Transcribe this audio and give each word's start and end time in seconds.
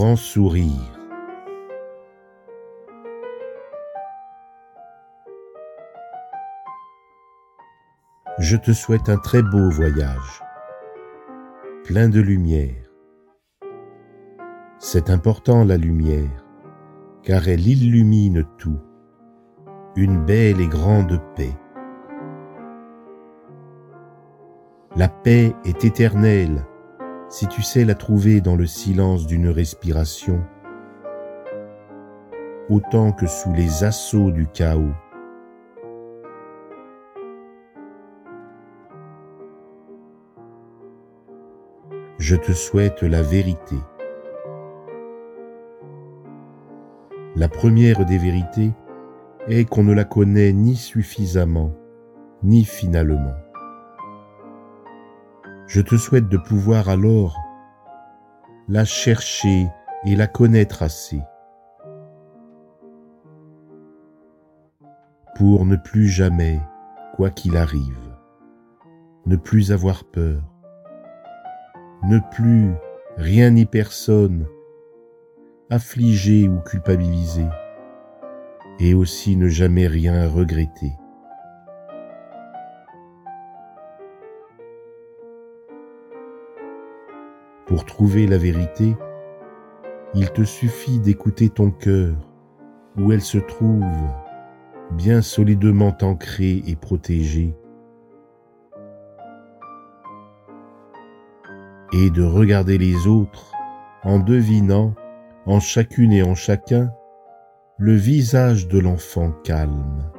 grand 0.00 0.16
sourire. 0.16 0.98
Je 8.38 8.56
te 8.56 8.72
souhaite 8.72 9.10
un 9.10 9.18
très 9.18 9.42
beau 9.42 9.68
voyage, 9.68 10.42
plein 11.84 12.08
de 12.08 12.18
lumière. 12.18 12.90
C'est 14.78 15.10
important 15.10 15.64
la 15.64 15.76
lumière, 15.76 16.46
car 17.22 17.46
elle 17.46 17.68
illumine 17.68 18.46
tout, 18.56 18.80
une 19.96 20.24
belle 20.24 20.62
et 20.62 20.68
grande 20.68 21.20
paix. 21.36 21.54
La 24.96 25.08
paix 25.08 25.54
est 25.66 25.84
éternelle 25.84 26.64
si 27.30 27.46
tu 27.46 27.62
sais 27.62 27.84
la 27.84 27.94
trouver 27.94 28.40
dans 28.40 28.56
le 28.56 28.66
silence 28.66 29.24
d'une 29.24 29.48
respiration, 29.48 30.44
autant 32.68 33.12
que 33.12 33.28
sous 33.28 33.52
les 33.52 33.84
assauts 33.84 34.32
du 34.32 34.48
chaos. 34.48 34.92
Je 42.18 42.34
te 42.34 42.52
souhaite 42.52 43.02
la 43.02 43.22
vérité. 43.22 43.76
La 47.36 47.48
première 47.48 48.04
des 48.04 48.18
vérités 48.18 48.72
est 49.46 49.64
qu'on 49.64 49.84
ne 49.84 49.94
la 49.94 50.04
connaît 50.04 50.52
ni 50.52 50.74
suffisamment, 50.74 51.72
ni 52.42 52.64
finalement. 52.64 53.34
Je 55.72 55.80
te 55.80 55.96
souhaite 55.96 56.28
de 56.28 56.36
pouvoir 56.36 56.88
alors 56.88 57.38
la 58.66 58.84
chercher 58.84 59.68
et 60.04 60.16
la 60.16 60.26
connaître 60.26 60.82
assez 60.82 61.22
pour 65.36 65.64
ne 65.64 65.76
plus 65.76 66.08
jamais, 66.08 66.58
quoi 67.14 67.30
qu'il 67.30 67.56
arrive, 67.56 68.16
ne 69.26 69.36
plus 69.36 69.70
avoir 69.70 70.02
peur, 70.02 70.42
ne 72.02 72.18
plus 72.32 72.72
rien 73.16 73.50
ni 73.50 73.64
personne 73.64 74.48
affliger 75.70 76.48
ou 76.48 76.58
culpabiliser, 76.62 77.46
et 78.80 78.92
aussi 78.92 79.36
ne 79.36 79.46
jamais 79.46 79.86
rien 79.86 80.28
regretter. 80.28 80.90
Pour 87.70 87.84
trouver 87.84 88.26
la 88.26 88.36
vérité, 88.36 88.96
il 90.12 90.32
te 90.32 90.42
suffit 90.42 90.98
d'écouter 90.98 91.50
ton 91.50 91.70
cœur, 91.70 92.16
où 92.98 93.12
elle 93.12 93.20
se 93.20 93.38
trouve, 93.38 93.86
bien 94.90 95.22
solidement 95.22 95.96
ancrée 96.02 96.64
et 96.66 96.74
protégée, 96.74 97.54
et 101.92 102.10
de 102.10 102.24
regarder 102.24 102.76
les 102.76 103.06
autres 103.06 103.52
en 104.02 104.18
devinant, 104.18 104.96
en 105.46 105.60
chacune 105.60 106.10
et 106.12 106.24
en 106.24 106.34
chacun, 106.34 106.90
le 107.78 107.94
visage 107.94 108.66
de 108.66 108.80
l'enfant 108.80 109.30
calme, 109.44 110.10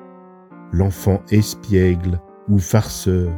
l'enfant 0.72 1.20
espiègle 1.30 2.22
ou 2.48 2.60
farceur, 2.60 3.30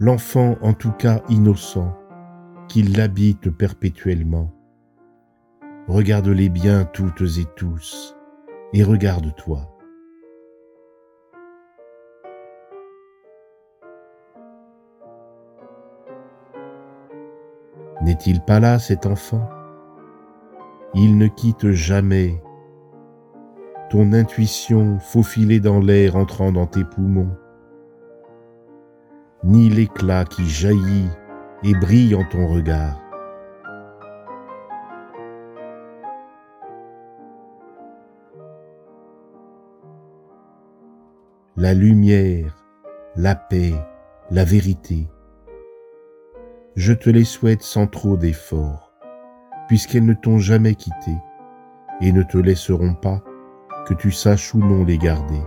l'enfant 0.00 0.56
en 0.62 0.74
tout 0.74 0.92
cas 0.92 1.22
innocent, 1.28 1.92
qui 2.68 2.82
l'habite 2.82 3.50
perpétuellement. 3.50 4.52
Regarde-les 5.88 6.48
bien 6.48 6.84
toutes 6.84 7.22
et 7.22 7.46
tous, 7.56 8.16
et 8.72 8.84
regarde-toi. 8.84 9.74
N'est-il 18.02 18.40
pas 18.42 18.60
là 18.60 18.78
cet 18.78 19.06
enfant? 19.06 19.48
Il 20.94 21.18
ne 21.18 21.26
quitte 21.26 21.72
jamais 21.72 22.40
ton 23.90 24.12
intuition 24.12 24.98
faufilée 25.00 25.60
dans 25.60 25.80
l'air 25.80 26.16
entrant 26.16 26.52
dans 26.52 26.66
tes 26.66 26.84
poumons 26.84 27.36
ni 29.44 29.68
l'éclat 29.68 30.24
qui 30.24 30.46
jaillit 30.48 31.08
et 31.62 31.74
brille 31.74 32.14
en 32.14 32.24
ton 32.24 32.46
regard. 32.46 33.00
La 41.56 41.74
lumière, 41.74 42.64
la 43.16 43.34
paix, 43.34 43.74
la 44.30 44.44
vérité. 44.44 45.08
Je 46.76 46.92
te 46.92 47.10
les 47.10 47.24
souhaite 47.24 47.62
sans 47.62 47.88
trop 47.88 48.16
d'efforts, 48.16 48.92
puisqu'elles 49.66 50.06
ne 50.06 50.14
t'ont 50.14 50.38
jamais 50.38 50.76
quitté 50.76 51.16
et 52.00 52.12
ne 52.12 52.22
te 52.22 52.38
laisseront 52.38 52.94
pas, 52.94 53.22
que 53.86 53.94
tu 53.94 54.12
saches 54.12 54.54
ou 54.54 54.58
non 54.58 54.84
les 54.84 54.98
garder. 54.98 55.42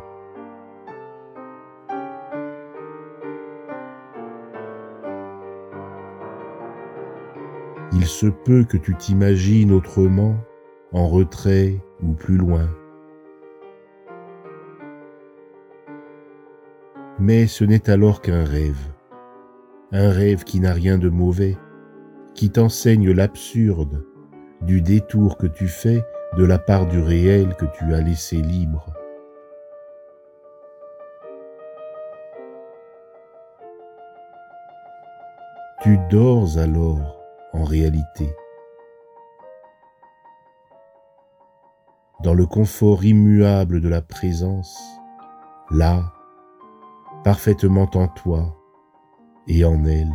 Il 7.93 8.05
se 8.05 8.27
peut 8.27 8.63
que 8.63 8.77
tu 8.77 8.95
t'imagines 8.95 9.73
autrement, 9.73 10.37
en 10.93 11.07
retrait 11.07 11.75
ou 12.01 12.13
plus 12.13 12.37
loin. 12.37 12.69
Mais 17.19 17.47
ce 17.47 17.65
n'est 17.65 17.89
alors 17.89 18.21
qu'un 18.21 18.45
rêve, 18.45 18.79
un 19.91 20.09
rêve 20.09 20.45
qui 20.45 20.61
n'a 20.61 20.71
rien 20.71 20.97
de 20.97 21.09
mauvais, 21.09 21.57
qui 22.33 22.49
t'enseigne 22.49 23.11
l'absurde 23.11 24.05
du 24.61 24.81
détour 24.81 25.37
que 25.37 25.47
tu 25.47 25.67
fais 25.67 26.01
de 26.37 26.45
la 26.45 26.59
part 26.59 26.87
du 26.87 26.99
réel 26.99 27.55
que 27.55 27.65
tu 27.77 27.93
as 27.93 28.01
laissé 28.01 28.37
libre. 28.37 28.93
Tu 35.83 35.99
dors 36.09 36.57
alors 36.57 37.20
en 37.53 37.63
réalité. 37.63 38.33
Dans 42.23 42.33
le 42.33 42.45
confort 42.45 43.03
immuable 43.03 43.81
de 43.81 43.89
la 43.89 44.01
présence, 44.01 44.79
là, 45.71 46.13
parfaitement 47.23 47.89
en 47.95 48.07
toi 48.07 48.55
et 49.47 49.65
en 49.65 49.85
elle. 49.85 50.13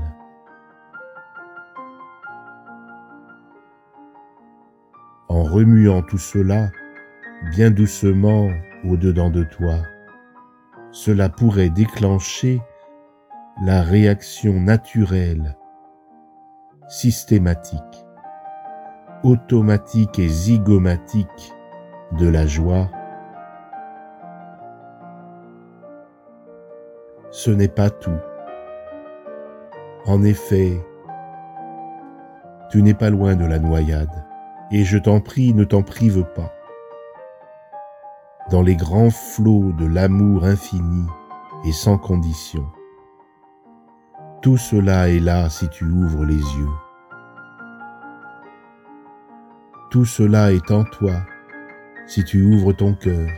En 5.29 5.43
remuant 5.43 6.03
tout 6.03 6.19
cela 6.19 6.71
bien 7.51 7.71
doucement 7.71 8.49
au-dedans 8.85 9.31
de 9.31 9.43
toi, 9.43 9.79
cela 10.93 11.29
pourrait 11.29 11.71
déclencher 11.71 12.61
la 13.63 13.83
réaction 13.83 14.61
naturelle 14.61 15.57
systématique, 16.89 18.07
automatique 19.25 20.19
et 20.19 20.29
zygomatique 20.29 21.53
de 22.19 22.29
la 22.29 22.47
joie, 22.47 22.89
ce 27.31 27.51
n'est 27.51 27.69
pas 27.69 27.91
tout. 27.91 28.19
En 30.07 30.23
effet, 30.23 30.81
tu 32.71 32.83
n'es 32.83 32.95
pas 32.95 33.10
loin 33.10 33.34
de 33.34 33.45
la 33.45 33.59
noyade, 33.59 34.25
et 34.71 34.84
je 34.84 34.99
t'en 34.99 35.21
prie, 35.21 35.55
ne 35.55 35.65
t'en 35.65 35.83
prive 35.83 36.25
pas. 36.34 36.53
Dans 38.51 38.63
les 38.63 38.77
grands 38.77 39.10
flots 39.10 39.72
de 39.72 39.87
l'amour 39.87 40.45
infini 40.45 41.05
et 41.65 41.72
sans 41.72 41.99
condition. 41.99 42.65
Tout 44.41 44.57
cela 44.57 45.09
est 45.09 45.19
là 45.19 45.51
si 45.51 45.69
tu 45.69 45.84
ouvres 45.84 46.25
les 46.25 46.37
yeux. 46.37 46.85
Tout 49.88 50.04
cela 50.04 50.53
est 50.53 50.71
en 50.72 50.83
toi 50.83 51.15
si 52.06 52.24
tu 52.24 52.42
ouvres 52.42 52.72
ton 52.72 52.94
cœur. 52.94 53.28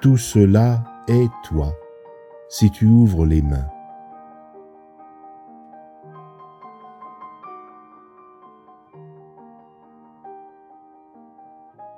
Tout 0.00 0.18
cela 0.18 0.84
est 1.08 1.30
toi 1.44 1.72
si 2.48 2.70
tu 2.70 2.86
ouvres 2.86 3.24
les 3.24 3.40
mains. 3.40 3.66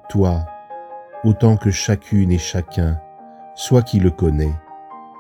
Toi, 0.08 0.46
autant 1.25 1.56
que 1.56 1.70
chacune 1.70 2.31
et 2.31 2.38
chacun, 2.38 3.00
soit 3.56 3.82
qui 3.82 3.99
le 3.99 4.11
connaît, 4.11 4.55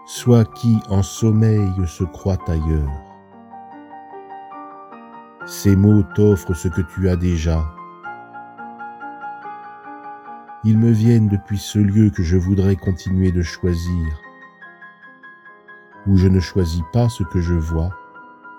soit 0.06 0.50
qui 0.54 0.78
en 0.88 1.02
sommeil 1.02 1.68
se 1.86 2.04
croit 2.04 2.38
ailleurs. 2.46 3.07
Ces 5.48 5.76
mots 5.76 6.02
t'offrent 6.02 6.52
ce 6.52 6.68
que 6.68 6.82
tu 6.82 7.08
as 7.08 7.16
déjà. 7.16 7.64
Ils 10.62 10.76
me 10.76 10.90
viennent 10.90 11.28
depuis 11.28 11.56
ce 11.56 11.78
lieu 11.78 12.10
que 12.10 12.22
je 12.22 12.36
voudrais 12.36 12.76
continuer 12.76 13.32
de 13.32 13.40
choisir, 13.40 14.20
où 16.06 16.18
je 16.18 16.28
ne 16.28 16.38
choisis 16.38 16.82
pas 16.92 17.08
ce 17.08 17.22
que 17.22 17.40
je 17.40 17.54
vois, 17.54 17.96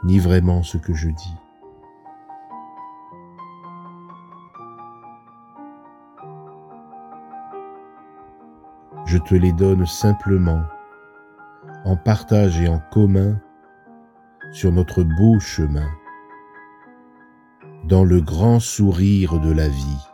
ni 0.04 0.18
vraiment 0.18 0.64
ce 0.64 0.80
que 0.80 0.96
je 0.96 1.10
dis. 1.10 1.36
Je 9.06 9.20
te 9.20 9.36
les 9.36 9.54
donne 9.54 9.86
simplement, 9.86 10.64
en 11.86 11.96
partage 11.96 12.60
et 12.60 12.68
en 12.68 12.80
commun, 12.92 13.40
sur 14.52 14.72
notre 14.72 15.04
beau 15.04 15.40
chemin, 15.40 15.88
dans 17.84 18.04
le 18.04 18.22
grand 18.22 18.60
sourire 18.60 19.40
de 19.40 19.52
la 19.52 19.68
vie. 19.68 20.09